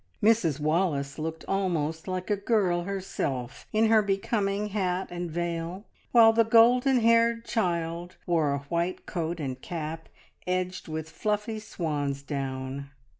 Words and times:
Mrs 0.23 0.59
Wallace 0.59 1.19
looked 1.19 1.45
almost 1.47 2.07
like 2.07 2.31
a 2.31 2.35
girl 2.35 2.85
herself 2.85 3.67
in 3.71 3.85
her 3.89 4.01
becoming 4.01 4.69
hat 4.69 5.09
and 5.11 5.29
veil, 5.29 5.85
while 6.11 6.33
the 6.33 6.43
golden 6.43 7.01
haired 7.01 7.45
child 7.45 8.15
wore 8.25 8.51
a 8.55 8.59
white 8.63 9.05
coat 9.05 9.39
and 9.39 9.61
cap 9.61 10.09
edged 10.47 10.87
with 10.87 11.07
fluffy 11.07 11.59
swan's 11.59 12.23
down. 12.23 12.89